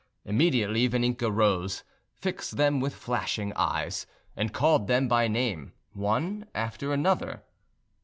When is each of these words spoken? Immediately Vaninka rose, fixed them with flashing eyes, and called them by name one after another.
Immediately 0.25 0.89
Vaninka 0.89 1.29
rose, 1.31 1.83
fixed 2.15 2.57
them 2.57 2.79
with 2.79 2.95
flashing 2.95 3.53
eyes, 3.55 4.07
and 4.35 4.51
called 4.51 4.87
them 4.87 5.07
by 5.07 5.27
name 5.27 5.73
one 5.93 6.47
after 6.55 6.91
another. 6.91 7.43